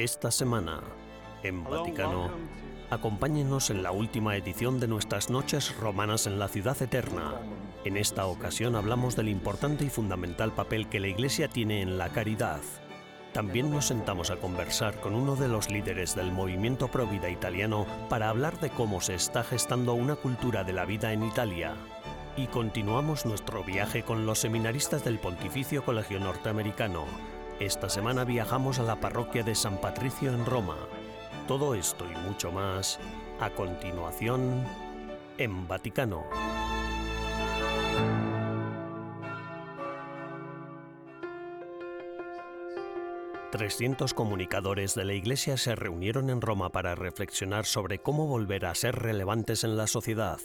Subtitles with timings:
[0.00, 0.80] Esta semana,
[1.42, 2.30] en Vaticano,
[2.88, 7.34] acompáñenos en la última edición de nuestras Noches Romanas en la Ciudad Eterna.
[7.84, 12.08] En esta ocasión hablamos del importante y fundamental papel que la Iglesia tiene en la
[12.08, 12.62] caridad.
[13.34, 18.30] También nos sentamos a conversar con uno de los líderes del movimiento Provida italiano para
[18.30, 21.74] hablar de cómo se está gestando una cultura de la vida en Italia.
[22.38, 27.04] Y continuamos nuestro viaje con los seminaristas del Pontificio Colegio Norteamericano.
[27.60, 30.78] Esta semana viajamos a la parroquia de San Patricio en Roma.
[31.46, 32.98] Todo esto y mucho más
[33.38, 34.64] a continuación
[35.36, 36.24] en Vaticano.
[43.52, 48.74] 300 comunicadores de la Iglesia se reunieron en Roma para reflexionar sobre cómo volver a
[48.74, 50.38] ser relevantes en la sociedad.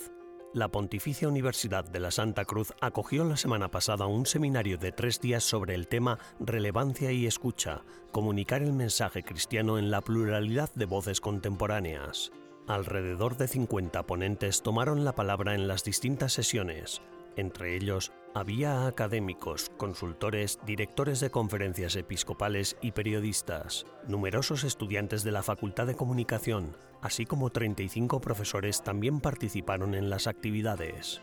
[0.55, 5.19] La Pontificia Universidad de la Santa Cruz acogió la semana pasada un seminario de tres
[5.19, 7.81] días sobre el tema Relevancia y Escucha,
[8.13, 12.31] comunicar el mensaje cristiano en la pluralidad de voces contemporáneas.
[12.67, 17.01] Alrededor de 50 ponentes tomaron la palabra en las distintas sesiones,
[17.35, 25.41] entre ellos, había académicos, consultores, directores de conferencias episcopales y periodistas, numerosos estudiantes de la
[25.41, 31.21] Facultad de Comunicación, así como 35 profesores también participaron en las actividades.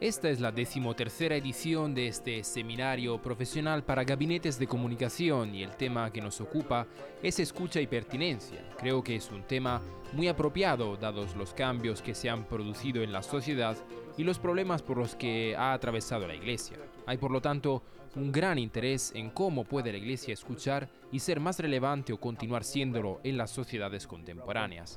[0.00, 5.74] Esta es la decimotercera edición de este seminario profesional para gabinetes de comunicación y el
[5.76, 6.86] tema que nos ocupa
[7.24, 8.60] es escucha y pertinencia.
[8.78, 13.10] Creo que es un tema muy apropiado dados los cambios que se han producido en
[13.10, 13.76] la sociedad
[14.16, 16.76] y los problemas por los que ha atravesado la Iglesia.
[17.06, 17.82] Hay por lo tanto
[18.14, 22.62] un gran interés en cómo puede la Iglesia escuchar y ser más relevante o continuar
[22.62, 24.96] siéndolo en las sociedades contemporáneas.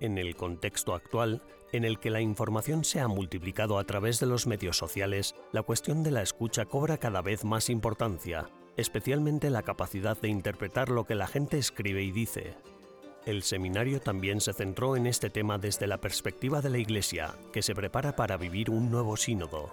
[0.00, 4.26] En el contexto actual, en el que la información se ha multiplicado a través de
[4.26, 9.62] los medios sociales, la cuestión de la escucha cobra cada vez más importancia, especialmente la
[9.62, 12.54] capacidad de interpretar lo que la gente escribe y dice.
[13.26, 17.62] El seminario también se centró en este tema desde la perspectiva de la Iglesia, que
[17.62, 19.70] se prepara para vivir un nuevo sínodo.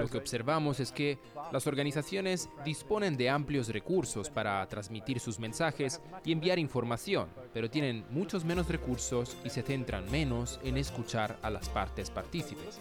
[0.00, 1.18] Lo que observamos es que
[1.52, 8.04] las organizaciones disponen de amplios recursos para transmitir sus mensajes y enviar información, pero tienen
[8.10, 12.80] muchos menos recursos y se centran menos en escuchar a las partes partícipes.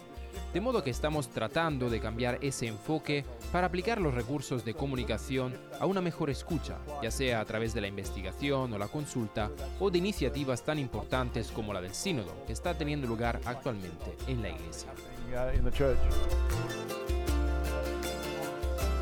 [0.53, 5.55] De modo que estamos tratando de cambiar ese enfoque para aplicar los recursos de comunicación
[5.79, 9.89] a una mejor escucha, ya sea a través de la investigación o la consulta o
[9.89, 14.49] de iniciativas tan importantes como la del sínodo que está teniendo lugar actualmente en la
[14.49, 14.89] Iglesia.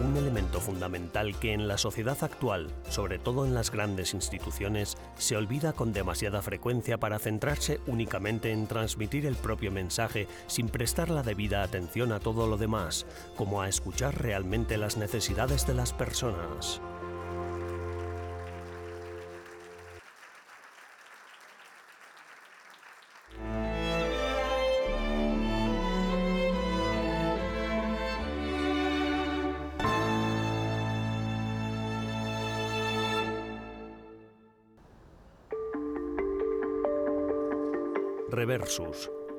[0.03, 5.37] Un elemento fundamental que en la sociedad actual, sobre todo en las grandes instituciones, se
[5.37, 11.21] olvida con demasiada frecuencia para centrarse únicamente en transmitir el propio mensaje sin prestar la
[11.21, 13.05] debida atención a todo lo demás,
[13.35, 16.81] como a escuchar realmente las necesidades de las personas.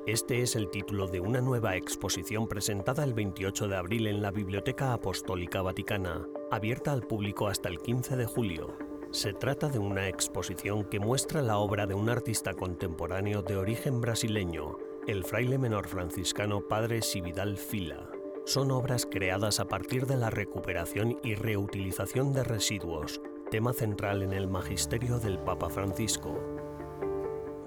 [0.05, 4.29] Este es el título de una nueva exposición presentada el 28 de abril en la
[4.29, 8.77] Biblioteca Apostólica Vaticana, abierta al público hasta el 15 de julio.
[9.09, 14.01] Se trata de una exposición que muestra la obra de un artista contemporáneo de origen
[14.01, 14.77] brasileño,
[15.07, 18.11] el fraile menor franciscano Padre Sividal Fila.
[18.45, 24.33] Son obras creadas a partir de la recuperación y reutilización de residuos, tema central en
[24.33, 26.39] el magisterio del Papa Francisco.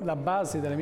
[0.04, 0.76] La base de la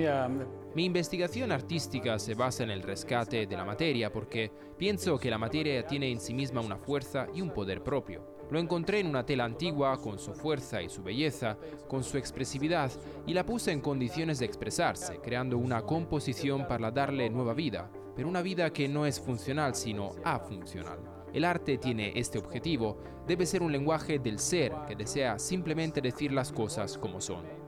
[0.75, 5.38] Mi investigación artística se basa en el rescate de la materia porque pienso que la
[5.38, 8.26] materia tiene en sí misma una fuerza y un poder propio.
[8.50, 11.56] Lo encontré en una tela antigua con su fuerza y su belleza,
[11.87, 12.91] con su expresividad,
[13.25, 18.29] y la puse en condiciones de expresarse, creando una composición para darle nueva vida, pero
[18.29, 20.99] una vida que no es funcional sino afuncional.
[21.32, 22.99] El arte tiene este objetivo,
[23.29, 27.65] debe ser un lenguaje del ser que desea simplemente decir las cosas como son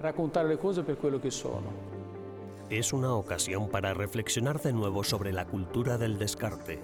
[0.00, 1.89] raccontar le cose per quello che sono.
[2.70, 6.80] Es una ocasión para reflexionar de nuevo sobre la cultura del descarte.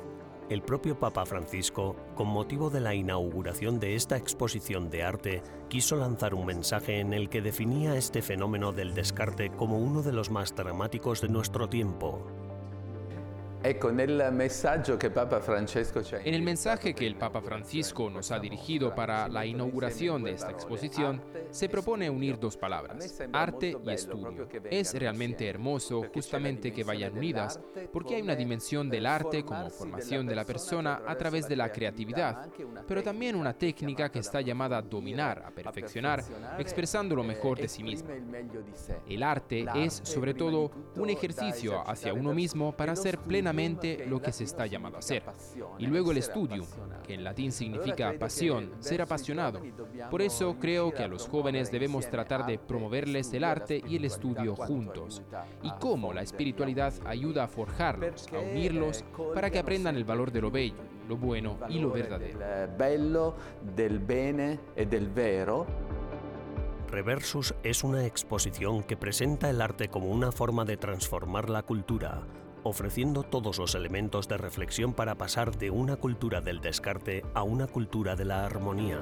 [0.50, 5.94] El propio Papa Francisco, con motivo de la inauguración de esta exposición de arte, quiso
[5.94, 10.28] lanzar un mensaje en el que definía este fenómeno del descarte como uno de los
[10.28, 12.45] más dramáticos de nuestro tiempo.
[16.24, 20.52] En el mensaje que el Papa Francisco nos ha dirigido para la inauguración de esta
[20.52, 21.20] exposición,
[21.50, 24.48] se propone unir dos palabras, arte y estudio.
[24.70, 27.58] Es realmente hermoso justamente que vayan unidas,
[27.92, 31.72] porque hay una dimensión del arte como formación de la persona a través de la
[31.72, 32.48] creatividad,
[32.86, 36.22] pero también una técnica que está llamada a dominar, a perfeccionar,
[36.58, 38.10] expresando lo mejor de sí mismo.
[39.08, 43.55] El arte es sobre todo un ejercicio hacia uno mismo para ser plenamente
[44.06, 45.22] lo que se está llamado a hacer.
[45.78, 46.64] Y luego el estudio,
[47.06, 49.60] que en latín significa pasión, ser apasionado.
[50.10, 54.04] Por eso creo que a los jóvenes debemos tratar de promoverles el arte y el
[54.04, 55.22] estudio juntos.
[55.62, 59.04] Y cómo la espiritualidad ayuda a forjarlos, a unirlos,
[59.34, 60.76] para que aprendan el valor de lo bello,
[61.08, 62.38] lo bueno y lo verdadero.
[62.78, 63.34] Bello,
[63.74, 65.66] del bene e del vero.
[66.88, 72.22] Reversus es una exposición que presenta el arte como una forma de transformar la cultura,
[72.66, 77.66] ofreciendo todos los elementos de reflexión para pasar de una cultura del descarte a una
[77.66, 79.00] cultura de la armonía.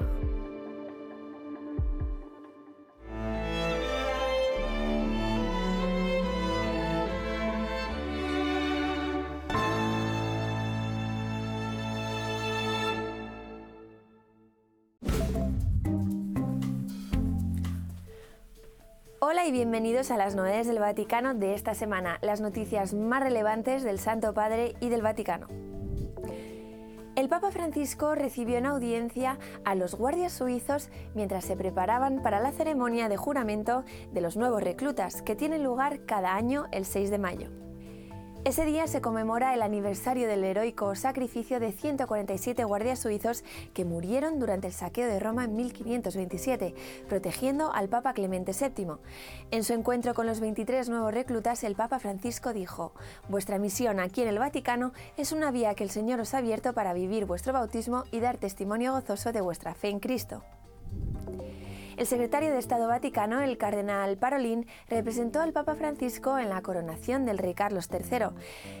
[19.55, 24.33] Bienvenidos a las novedades del Vaticano de esta semana, las noticias más relevantes del Santo
[24.33, 25.47] Padre y del Vaticano.
[27.15, 32.51] El Papa Francisco recibió en audiencia a los guardias suizos mientras se preparaban para la
[32.51, 37.17] ceremonia de juramento de los nuevos reclutas, que tiene lugar cada año el 6 de
[37.17, 37.64] mayo.
[38.45, 43.43] Ese día se conmemora el aniversario del heroico sacrificio de 147 guardias suizos
[43.73, 46.75] que murieron durante el saqueo de Roma en 1527,
[47.09, 48.97] protegiendo al Papa Clemente VII.
[49.49, 52.93] En su encuentro con los 23 nuevos reclutas, el Papa Francisco dijo,
[53.29, 56.73] Vuestra misión aquí en el Vaticano es una vía que el Señor os ha abierto
[56.73, 60.43] para vivir vuestro bautismo y dar testimonio gozoso de vuestra fe en Cristo.
[61.97, 67.23] El secretario de Estado Vaticano, el cardenal Parolin, representó al Papa Francisco en la coronación
[67.25, 68.31] del rey Carlos III.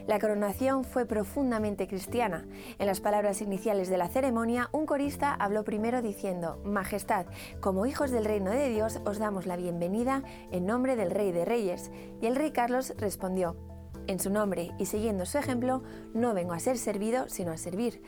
[0.05, 2.45] La coronación fue profundamente cristiana.
[2.77, 7.25] En las palabras iniciales de la ceremonia, un corista habló primero diciendo, Majestad,
[7.61, 10.21] como hijos del reino de Dios os damos la bienvenida
[10.51, 11.91] en nombre del Rey de Reyes.
[12.21, 13.55] Y el rey Carlos respondió,
[14.07, 18.01] en su nombre y siguiendo su ejemplo, no vengo a ser servido, sino a servir.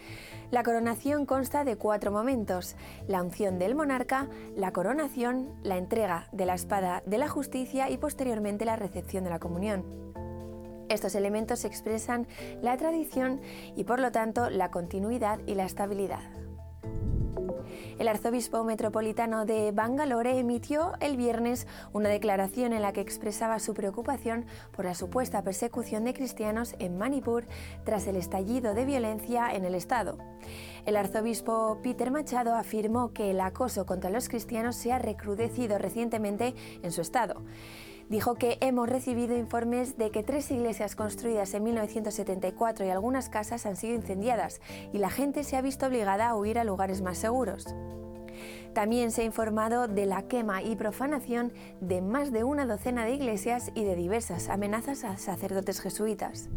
[0.51, 2.75] La coronación consta de cuatro momentos,
[3.07, 7.97] la unción del monarca, la coronación, la entrega de la espada de la justicia y
[7.97, 9.83] posteriormente la recepción de la comunión.
[10.89, 12.27] Estos elementos expresan
[12.61, 13.41] la tradición
[13.75, 16.23] y por lo tanto la continuidad y la estabilidad.
[17.99, 23.73] El arzobispo metropolitano de Bangalore emitió el viernes una declaración en la que expresaba su
[23.73, 27.45] preocupación por la supuesta persecución de cristianos en Manipur
[27.83, 30.17] tras el estallido de violencia en el Estado.
[30.85, 36.55] El arzobispo Peter Machado afirmó que el acoso contra los cristianos se ha recrudecido recientemente
[36.81, 37.43] en su estado
[38.09, 43.65] dijo que hemos recibido informes de que tres iglesias construidas en 1974 y algunas casas
[43.65, 44.62] han sido incendiadas
[44.94, 47.68] y la gente se ha visto obligada a huir a lugares más seguros.
[48.74, 53.15] También se ha informado de la quema y profanación de más de una docena de
[53.15, 56.50] iglesias y de diversas amenazas a sacerdotes jesuitas.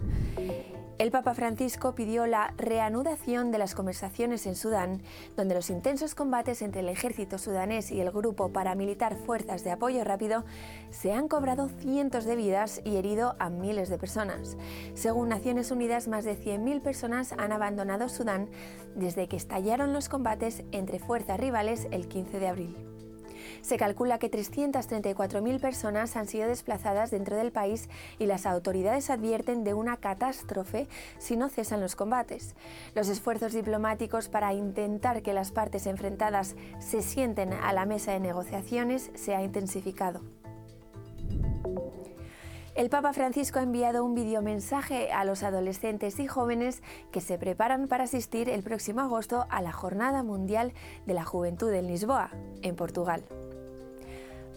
[1.00, 5.00] El Papa Francisco pidió la reanudación de las conversaciones en Sudán,
[5.35, 10.04] donde los intensos combates entre el ejército sudanés y el grupo paramilitar Fuerzas de Apoyo
[10.04, 10.45] Rápido
[10.90, 14.59] se han cobrado cientos de vidas y herido a miles de personas.
[14.92, 18.50] Según Naciones Unidas, más de 100.000 personas han abandonado Sudán
[18.95, 22.90] desde que estallaron los combates entre fuerzas rivales el 15 de abril.
[23.62, 27.88] Se calcula que 334.000 personas han sido desplazadas dentro del país
[28.19, 30.88] y las autoridades advierten de una catástrofe
[31.19, 32.55] si no cesan los combates.
[32.95, 38.21] Los esfuerzos diplomáticos para intentar que las partes enfrentadas se sienten a la mesa de
[38.21, 40.21] negociaciones se ha intensificado.
[42.76, 47.88] El Papa Francisco ha enviado un videomensaje a los adolescentes y jóvenes que se preparan
[47.88, 50.73] para asistir el próximo agosto a la Jornada Mundial
[51.05, 52.31] de la Juventud en Lisboa,
[52.62, 53.25] en Portugal.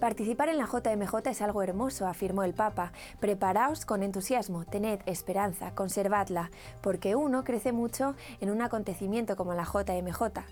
[0.04, 2.92] Participar en la JMJ es algo hermoso, afirmó el Papa.
[3.22, 9.64] Preparaos con entusiasmo, tened esperanza, conservadla, porque uno crece mucho en un acontecimiento como la
[9.64, 10.44] JMJ.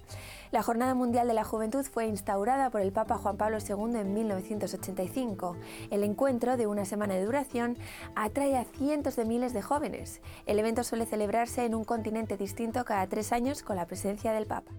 [0.52, 4.14] La Jornada Mundial de la Juventud fue instaurada por el Papa Juan Pablo II en
[4.14, 5.58] 1985.
[5.90, 7.78] El encuentro, de una semana de duración,
[8.16, 10.22] atrae a cientos de miles de jóvenes.
[10.46, 14.48] El evento suele celebrarse en un continente distinto cada tres años con la presencia del
[14.48, 14.72] Papa.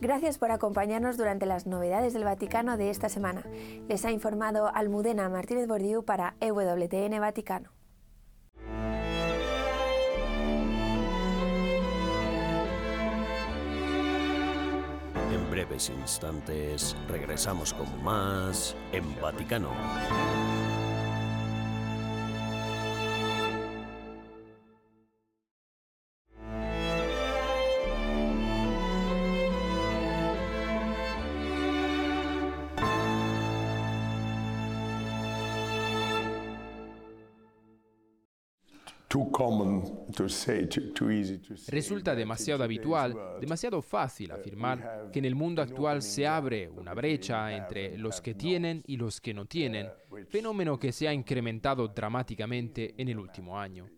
[0.00, 3.42] Gracias por acompañarnos durante las novedades del Vaticano de esta semana.
[3.88, 7.72] Les ha informado Almudena Martínez Bordiú para EWTN Vaticano.
[15.32, 19.70] En breves instantes regresamos con más en Vaticano.
[41.68, 47.54] Resulta demasiado habitual, demasiado fácil afirmar que en el mundo actual se abre una brecha
[47.54, 49.88] entre los que tienen y los que no tienen,
[50.28, 53.88] fenómeno que se ha incrementado dramáticamente en el último año.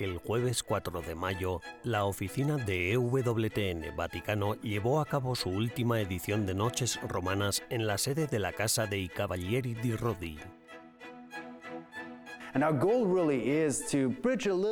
[0.00, 6.00] El jueves 4 de mayo, la oficina de EWTN Vaticano llevó a cabo su última
[6.00, 10.38] edición de Noches Romanas en la sede de la Casa dei Cavalieri di Rodi.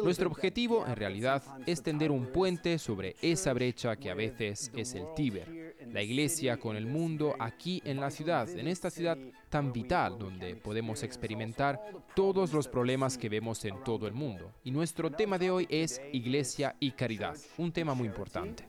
[0.02, 4.94] Nuestro objetivo, en realidad, es tender un puente sobre esa brecha que a veces es
[4.94, 9.18] el Tíber, la iglesia con el mundo aquí en la ciudad, en esta ciudad
[9.54, 11.80] tan vital donde podemos experimentar
[12.16, 14.50] todos los problemas que vemos en todo el mundo.
[14.64, 18.66] Y nuestro tema de hoy es iglesia y caridad, un tema muy importante.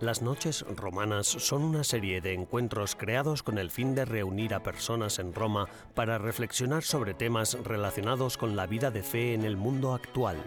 [0.00, 4.62] Las noches romanas son una serie de encuentros creados con el fin de reunir a
[4.62, 9.58] personas en Roma para reflexionar sobre temas relacionados con la vida de fe en el
[9.58, 10.38] mundo actual.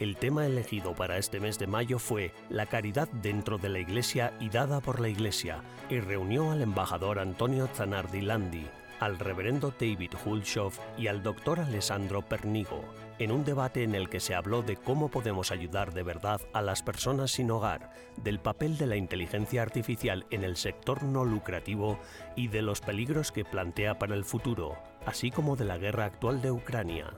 [0.00, 4.32] El tema elegido para este mes de mayo fue la caridad dentro de la Iglesia
[4.40, 8.66] y dada por la Iglesia, y reunió al embajador Antonio Zanardi Landi,
[8.98, 12.82] al reverendo David Hulshoff y al doctor Alessandro Pernigo,
[13.18, 16.62] en un debate en el que se habló de cómo podemos ayudar de verdad a
[16.62, 21.98] las personas sin hogar, del papel de la inteligencia artificial en el sector no lucrativo
[22.36, 26.40] y de los peligros que plantea para el futuro, así como de la guerra actual
[26.40, 27.12] de Ucrania.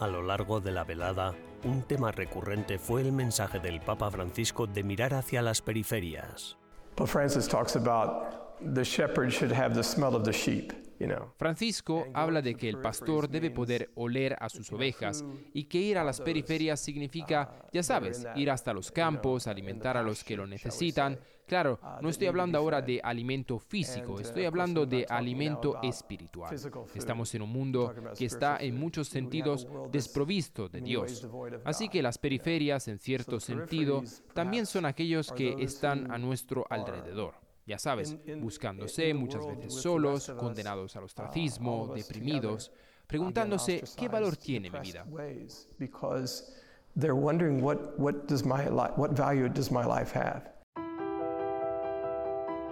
[0.00, 4.66] A lo largo de la velada, un tema recurrente fue el mensaje del Papa Francisco
[4.66, 6.56] de mirar hacia las periferias.
[7.06, 10.72] Francis talks about the shepherd should have the smell of the sheep.
[11.36, 15.98] Francisco habla de que el pastor debe poder oler a sus ovejas y que ir
[15.98, 20.46] a las periferias significa, ya sabes, ir hasta los campos, alimentar a los que lo
[20.46, 21.18] necesitan.
[21.46, 26.56] Claro, no estoy hablando ahora de alimento físico, estoy hablando de alimento espiritual.
[26.94, 31.28] Estamos en un mundo que está en muchos sentidos desprovisto de Dios.
[31.64, 37.34] Así que las periferias, en cierto sentido, también son aquellos que están a nuestro alrededor.
[37.66, 42.70] Ya sabes, buscándose muchas veces solos, condenados al ostracismo, deprimidos,
[43.06, 45.06] preguntándose qué valor tiene mi vida.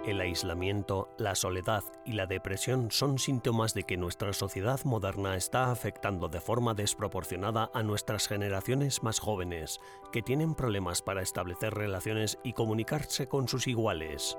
[0.05, 5.71] El aislamiento, la soledad y la depresión son síntomas de que nuestra sociedad moderna está
[5.71, 9.79] afectando de forma desproporcionada a nuestras generaciones más jóvenes,
[10.11, 14.37] que tienen problemas para establecer relaciones y comunicarse con sus iguales.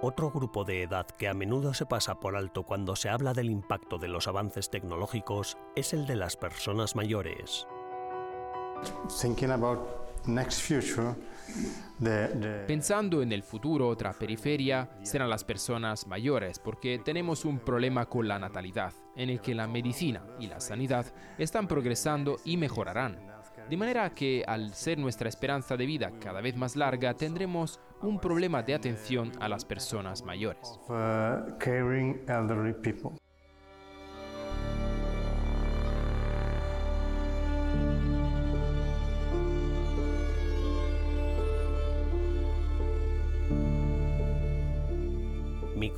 [0.00, 3.50] Otro grupo de edad que a menudo se pasa por alto cuando se habla del
[3.50, 7.66] impacto de los avances tecnológicos es el de las personas mayores.
[12.66, 18.26] Pensando en el futuro, otra periferia serán las personas mayores, porque tenemos un problema con
[18.26, 21.06] la natalidad, en el que la medicina y la sanidad
[21.38, 23.34] están progresando y mejorarán.
[23.68, 28.20] De manera que al ser nuestra esperanza de vida cada vez más larga, tendremos un
[28.20, 30.78] problema de atención a las personas mayores.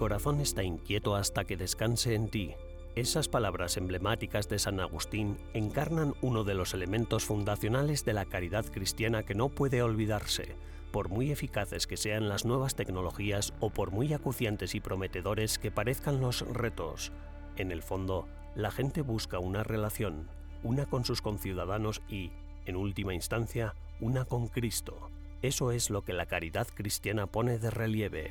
[0.07, 2.55] Corazón está inquieto hasta que descanse en ti,
[2.95, 8.65] esas palabras emblemáticas de San Agustín encarnan uno de los elementos fundacionales de la caridad
[8.67, 10.55] cristiana que no puede olvidarse,
[10.93, 15.73] por muy eficaces que sean las nuevas tecnologías o por muy acuciantes y prometedores que
[15.73, 17.11] parezcan los retos.
[17.57, 20.29] En el fondo, la gente busca una relación,
[20.63, 22.31] una con sus conciudadanos y,
[22.65, 25.11] en última instancia, una con Cristo.
[25.43, 28.31] Eso es lo que la caridad cristiana pone de relieve.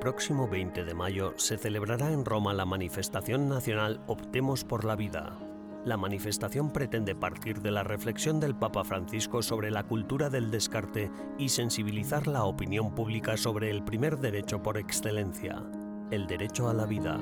[0.00, 5.38] Próximo 20 de mayo se celebrará en Roma la manifestación nacional Optemos por la Vida.
[5.84, 11.10] la manifestación pretende partir de la reflexión del Papa Francisco sobre la cultura del descarte
[11.38, 15.62] y sensibilizar la opinión pública sobre el primer derecho por excelencia,
[16.10, 17.18] el derecho a la vida.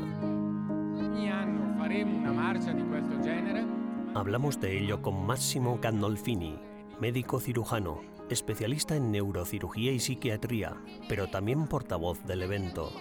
[4.14, 6.58] Hablamos de ello con Máximo Gandolfini,
[7.00, 10.76] médico cirujano, especialista en neurocirugía y psiquiatría,
[11.08, 12.92] pero también portavoz del evento.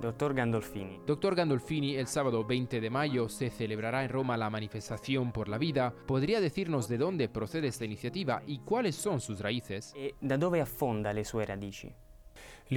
[0.00, 1.00] Doctor Gandolfini.
[1.06, 5.58] Doctor Gandolfini, el sábado 20 de mayo se celebrará en Roma la manifestación por la
[5.58, 5.92] vida.
[6.06, 9.92] ¿Podría decirnos de dónde procede esta iniciativa y cuáles son sus raíces?
[9.96, 11.92] E da dove affonda le sue radici?
[12.70, 12.76] La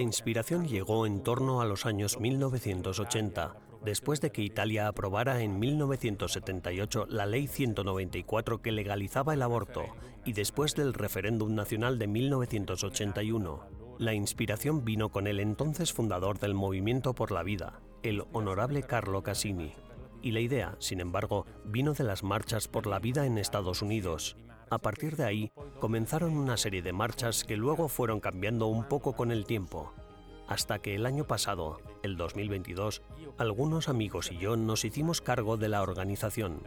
[0.00, 7.06] inspiración llegó en torno a los años 1980, después de que Italia aprobara en 1978
[7.08, 9.84] la Ley 194 que legalizaba el aborto
[10.24, 13.84] y después del referéndum nacional de 1981.
[13.98, 19.22] La inspiración vino con el entonces fundador del Movimiento por la Vida, el honorable Carlo
[19.22, 19.72] Cassini.
[20.22, 24.36] Y la idea, sin embargo, vino de las marchas por la vida en Estados Unidos.
[24.70, 29.12] A partir de ahí, comenzaron una serie de marchas que luego fueron cambiando un poco
[29.12, 29.92] con el tiempo,
[30.48, 33.02] hasta que el año pasado, el 2022,
[33.38, 36.62] algunos amigos y yo nos hicimos cargo de la organización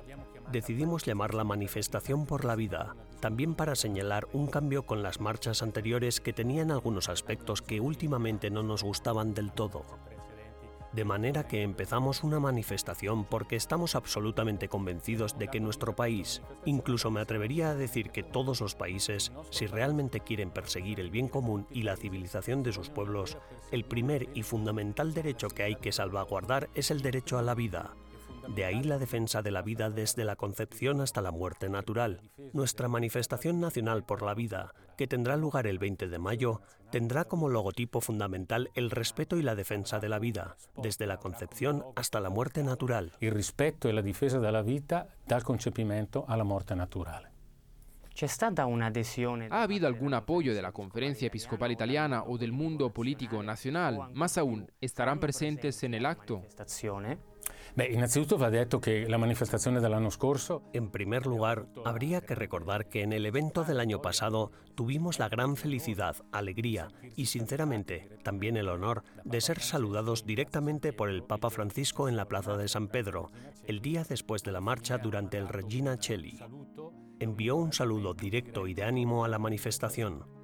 [0.51, 5.62] decidimos llamar la manifestación por la vida, también para señalar un cambio con las marchas
[5.62, 9.86] anteriores que tenían algunos aspectos que últimamente no nos gustaban del todo.
[10.94, 17.12] De manera que empezamos una manifestación porque estamos absolutamente convencidos de que nuestro país, incluso
[17.12, 21.67] me atrevería a decir que todos los países, si realmente quieren perseguir el bien común
[21.72, 23.38] y la civilización de sus pueblos,
[23.72, 27.94] el primer y fundamental derecho que hay que salvaguardar es el derecho a la vida,
[28.48, 32.22] de ahí la defensa de la vida desde la concepción hasta la muerte natural.
[32.54, 36.62] Nuestra manifestación nacional por la vida, que tendrá lugar el 20 de mayo,
[36.92, 41.83] tendrá como logotipo fundamental el respeto y la defensa de la vida, desde la concepción
[41.96, 43.12] hasta la muerte natural.
[43.20, 47.31] El respeto y la defensa de la vida dal concepimiento a la muerte natural.
[49.51, 54.10] ¿Ha habido algún apoyo de la Conferencia Episcopal Italiana o del mundo político nacional?
[54.16, 56.42] Más aún, ¿estarán presentes en el acto?
[60.74, 65.29] En primer lugar, habría que recordar que en el evento del año pasado tuvimos la
[65.29, 71.50] gran felicidad, alegría y, sinceramente, también el honor de ser saludados directamente por el Papa
[71.50, 73.31] Francisco en la Plaza de San Pedro,
[73.66, 76.40] el día después de la marcha durante el Regina Cheli.
[77.20, 80.37] Envió un saludo directo y de ánimo a la manifestación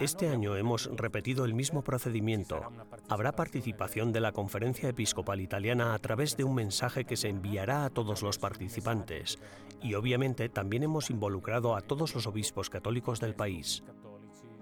[0.00, 2.60] este año hemos repetido el mismo procedimiento.
[3.08, 7.84] Habrá participación de la Conferencia Episcopal Italiana a través de un mensaje que se enviará
[7.84, 9.38] a todos los participantes
[9.82, 13.82] y obviamente también hemos involucrado a todos los obispos católicos del país.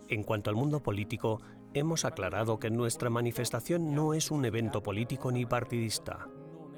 [0.08, 1.40] En cuanto al mundo político,
[1.74, 6.28] hemos aclarado que nuestra manifestación no es un evento político ni partidista.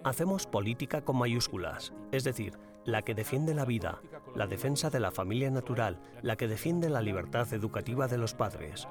[0.03, 4.01] Hacemos política con mayúsculas, es decir, la que defiende la vida,
[4.35, 8.89] la defensa de la familia natural, la que defiende la libertad educativa de los padres.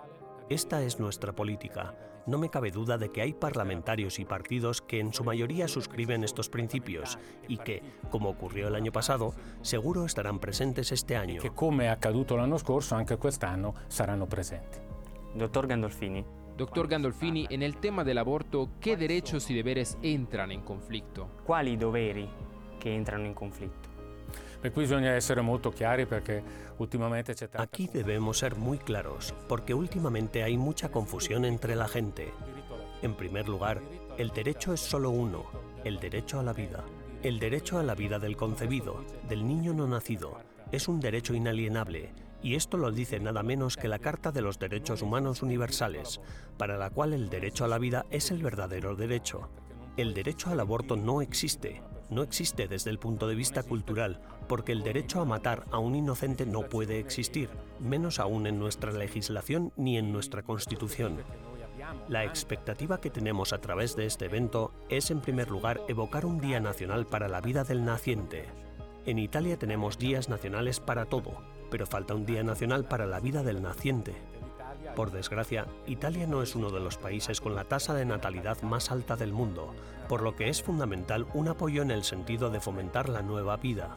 [0.49, 1.95] Esta es nuestra política.
[2.25, 6.23] No me cabe duda de que hay parlamentarios y partidos que en su mayoría suscriben
[6.23, 11.41] estos principios y que, como ocurrió el año pasado, seguro estarán presentes este año.
[11.41, 14.78] Que come è accaduto l'anno scorso, anche quest'anno saranno presenti.
[15.34, 16.23] Doctor Gandolfini.
[16.58, 21.30] Doctor Gandolfini, en el tema del aborto, ¿qué derechos y deberes entran en conflicto?
[21.45, 22.28] Quali doveri
[22.80, 23.88] que entran en conflicto?
[27.62, 32.34] Aquí debemos ser muy claros, porque últimamente hay mucha confusión entre la gente.
[33.02, 33.82] En primer lugar,
[34.18, 35.46] el derecho es solo uno,
[35.84, 36.84] el derecho a la vida.
[37.24, 40.38] El derecho a la vida del concebido, del niño no nacido,
[40.72, 44.60] es un derecho inalienable, y esto lo dice nada menos que la Carta de los
[44.60, 46.22] Derechos Humanos Universales,
[46.58, 49.50] para la cual el derecho a la vida es el verdadero derecho.
[49.98, 54.72] El derecho al aborto no existe, no existe desde el punto de vista cultural, porque
[54.72, 59.72] el derecho a matar a un inocente no puede existir, menos aún en nuestra legislación
[59.78, 61.17] ni en nuestra Constitución.
[62.08, 66.39] La expectativa que tenemos a través de este evento es, en primer lugar, evocar un
[66.39, 68.45] Día Nacional para la Vida del Naciente.
[69.06, 71.41] En Italia tenemos días nacionales para todo,
[71.72, 74.13] pero falta un Día Nacional para la Vida del Naciente.
[75.00, 78.92] Por desgracia, Italia no es uno de los países con la tasa de natalidad más
[78.92, 79.74] alta del mundo,
[80.10, 83.96] por lo que es fundamental un apoyo en el sentido de fomentar la nueva vida.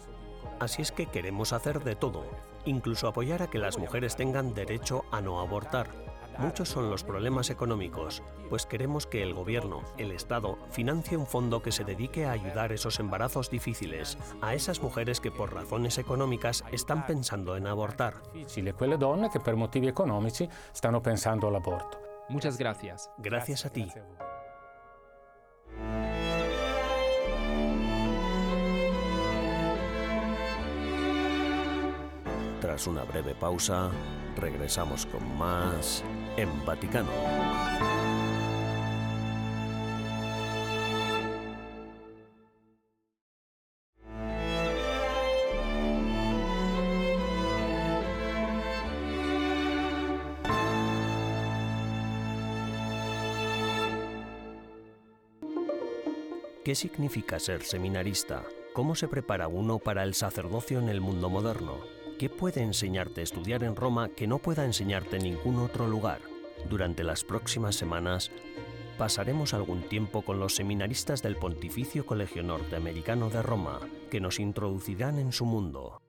[0.61, 2.25] Así es que queremos hacer de todo,
[2.67, 6.12] incluso apoyar a que las mujeres tengan derecho a no abortar.
[6.39, 11.63] Muchos son los problemas económicos, pues queremos que el gobierno, el Estado, financie un fondo
[11.63, 16.65] que se dedique a ayudar esos embarazos difíciles, a esas mujeres que por razones económicas
[16.73, 18.15] están pensando en abortar.
[18.35, 22.01] Y quelle donne que por motivos económicos están pensando al aborto.
[22.29, 23.11] Muchas gracias.
[23.19, 23.91] Gracias a ti.
[32.73, 33.91] Tras una breve pausa,
[34.35, 36.03] regresamos con más
[36.39, 37.11] en Vaticano.
[56.65, 58.43] ¿Qué significa ser seminarista?
[58.73, 62.02] ¿Cómo se prepara uno para el sacerdocio en el mundo moderno?
[62.23, 66.21] ¿Qué puede enseñarte estudiar en Roma que no pueda enseñarte en ningún otro lugar?
[66.71, 68.31] Durante las próximas semanas
[68.97, 75.19] pasaremos algún tiempo con los seminaristas del Pontificio Colegio Norteamericano de Roma, que nos introducirán
[75.19, 76.02] en su mundo.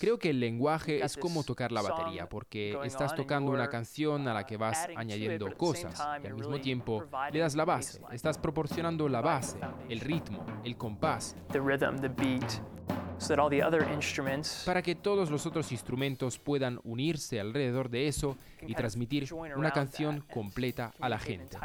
[0.00, 4.34] Creo que el lenguaje es como tocar la batería, porque estás tocando una canción a
[4.34, 9.08] la que vas añadiendo cosas y al mismo tiempo le das la base, estás proporcionando
[9.08, 11.36] la base, el ritmo, el compás,
[14.64, 18.36] para que todos los otros instrumentos puedan unirse alrededor de eso
[18.66, 21.56] y transmitir una canción completa a la gente.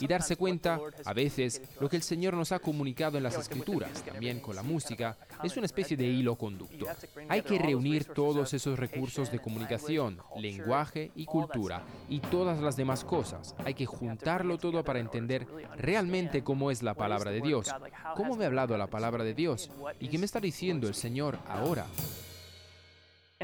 [0.00, 4.02] Y darse cuenta, a veces, lo que el Señor nos ha comunicado en las Escrituras,
[4.02, 6.96] también con la música, es una especie de hilo conductor.
[7.28, 13.04] Hay que reunir todos esos recursos de comunicación, lenguaje y cultura, y todas las demás
[13.04, 13.54] cosas.
[13.64, 17.70] Hay que juntarlo todo para entender realmente cómo es la palabra de Dios,
[18.16, 21.38] cómo me ha hablado la palabra de Dios, y qué me está diciendo el Señor
[21.48, 21.86] ahora.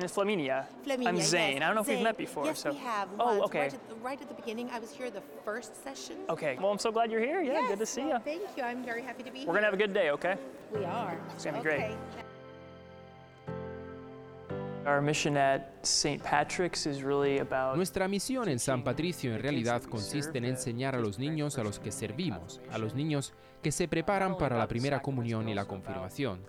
[0.01, 0.65] And it's Flaminia.
[0.83, 1.53] Flaminia I'm Zane.
[1.53, 1.63] Yes.
[1.63, 2.47] I don't know if we've met before.
[2.47, 2.73] Yes, so.
[2.73, 3.07] we have.
[3.19, 3.65] Oh, okay.
[3.65, 6.17] Right at, the, right at, the, beginning, I was here the first session.
[6.31, 6.57] Okay.
[6.59, 7.43] Well, I'm so glad you're here.
[7.43, 8.19] Yeah, yes, good to see well, you.
[8.25, 8.63] Thank you.
[8.63, 9.47] I'm very happy to be We're here.
[9.49, 10.37] We're going to have a good day, okay?
[10.73, 11.21] We are.
[11.35, 11.89] It's going to be okay.
[11.89, 11.99] great.
[14.87, 16.23] Our mission at St.
[16.23, 20.99] Patrick's is really about Nuestra misión en San Patricio en realidad consiste en enseñar a
[20.99, 25.03] los niños a los que servimos, a los niños que se preparan para la primera
[25.03, 26.41] comunión y la confirmación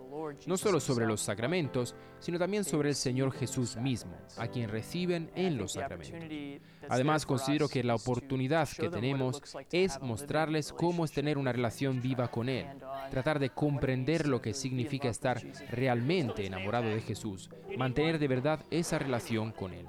[0.46, 5.32] no solo sobre los sacramentos, sino también sobre el Señor Jesús mismo, a quien reciben
[5.36, 6.62] en los sacramentos.
[6.89, 9.41] Además, considero que la oportunidad que tenemos
[9.72, 12.67] es mostrarles cómo es tener una relación viva con Él,
[13.10, 19.00] tratar de comprender lo que significa estar realmente enamorado de Jesús, mantener de verdad esa
[19.00, 19.86] relación con Él.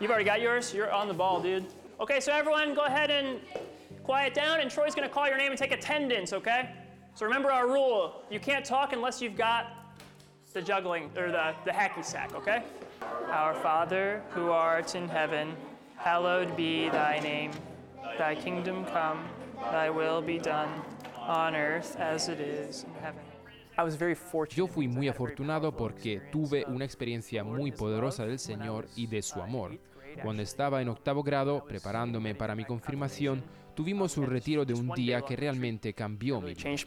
[0.00, 0.74] You've already got yours?
[0.74, 1.64] You're on the ball, dude.
[2.00, 3.38] Okay, so everyone go ahead and
[4.02, 6.70] quiet down, and Troy's going to call your name and take attendance, okay?
[7.14, 9.66] So remember our rule you can't talk unless you've got
[10.52, 12.62] the juggling or the, the hacky sack, okay?
[13.30, 15.56] Our Father who art in heaven,
[15.96, 17.52] hallowed be thy name.
[18.18, 19.24] Thy kingdom come,
[19.70, 20.68] thy will be done
[21.18, 23.22] on earth as it is in heaven.
[24.50, 29.40] Yo fui muy afortunado porque tuve una experiencia muy poderosa del Señor y de su
[29.40, 29.78] amor.
[30.22, 33.42] Cuando estaba en octavo grado, preparándome para mi confirmación,
[33.74, 36.78] tuvimos un retiro de un día que realmente cambió mi vida.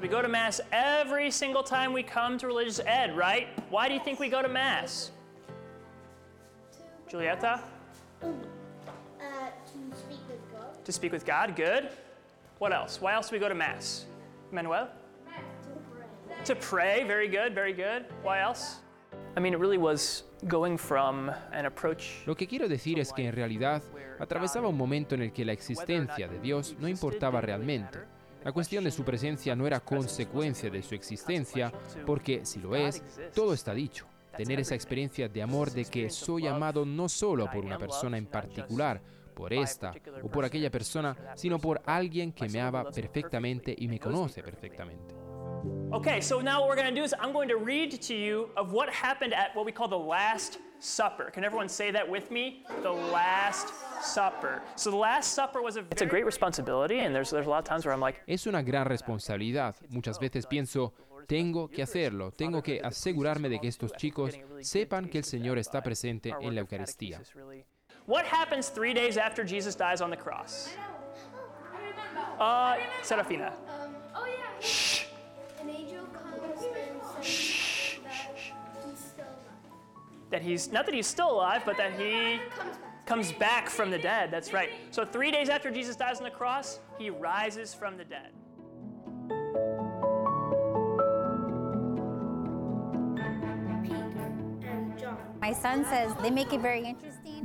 [0.00, 3.48] We go to Mass every single time we come to religious ed, right?
[3.70, 5.12] Why do you think we go to Mass?
[7.10, 7.60] Julieta?
[8.22, 8.28] Uh,
[9.20, 10.84] to speak with God.
[10.84, 11.88] To speak with God, good.
[12.58, 13.00] What else?
[13.00, 14.04] Why else do we go to Mass?
[14.52, 14.88] Manuel?
[15.26, 16.44] To pray.
[16.44, 18.04] To pray, very good, very good.
[18.22, 18.80] Why else?
[22.26, 23.82] Lo que quiero decir es que en realidad
[24.18, 27.98] atravesaba un momento en el que la existencia de Dios no importaba realmente.
[28.44, 31.72] La cuestión de su presencia no era consecuencia de su existencia,
[32.04, 33.02] porque si lo es,
[33.34, 34.06] todo está dicho.
[34.36, 38.26] Tener esa experiencia de amor de que soy amado no solo por una persona en
[38.26, 39.00] particular,
[39.34, 39.92] por esta
[40.22, 45.23] o por aquella persona, sino por alguien que me ama perfectamente y me conoce perfectamente.
[45.94, 48.50] Okay, so now what we're going to do is I'm going to read to you
[48.56, 51.30] of what happened at what we call the Last Supper.
[51.30, 52.64] Can everyone say that with me?
[52.82, 54.60] The Last Supper.
[54.74, 57.58] So the Last Supper was a It's a great responsibility and there's there's a lot
[57.58, 59.76] of times where I'm like Es una gran responsabilidad.
[59.88, 60.94] Muchas veces pienso
[61.28, 65.80] tengo que hacerlo, tengo que asegurarme de que estos chicos sepan que el Señor está
[65.80, 67.20] presente en la Eucaristía.
[68.06, 70.74] What happens three days after Jesus dies on the cross?
[72.40, 73.52] Uh, Serafina.
[73.68, 74.26] Um, oh.
[74.60, 74.93] Shh.
[80.30, 82.40] That he's not that he's still alive, but that he
[83.06, 84.30] comes back from the dead.
[84.30, 84.70] That's right.
[84.90, 88.30] So three days after Jesus dies on the cross, he rises from the dead.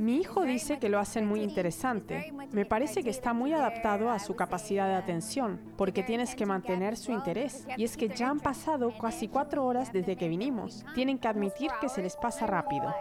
[0.00, 2.32] Mi hijo dice que lo hacen muy interesante.
[2.52, 6.96] Me parece que está muy adaptado a su capacidad de atención, porque tienes que mantener
[6.96, 7.66] su interés.
[7.76, 10.86] Y es que ya han pasado casi cuatro horas desde que vinimos.
[10.94, 12.94] Tienen que admitir que se les pasa rápido.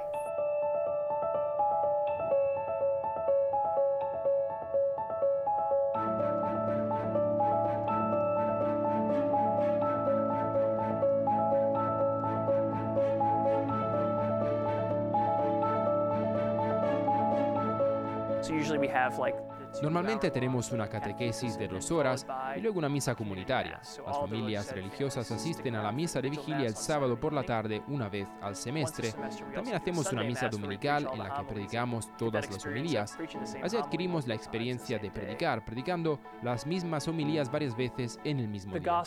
[19.81, 22.25] Normalmente tenemos una catequesis de dos horas
[22.57, 23.79] y luego una misa comunitaria.
[23.79, 28.09] Las familias religiosas asisten a la misa de vigilia el sábado por la tarde una
[28.09, 29.13] vez al semestre.
[29.53, 33.17] También hacemos una misa dominical en la que predicamos todas las homilías.
[33.63, 38.73] Así adquirimos la experiencia de predicar, predicando las mismas homilías varias veces en el mismo
[38.73, 39.03] día.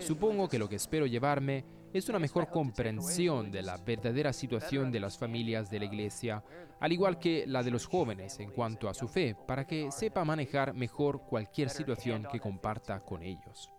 [0.00, 5.00] Supongo que lo que espero llevarme es una mejor comprensión de la verdadera situación de
[5.00, 6.42] las familias de la Iglesia,
[6.80, 10.24] al igual que la de los jóvenes en cuanto a su fe, para que sepa
[10.24, 13.72] manejar mejor cualquier situación que comparta con ellos.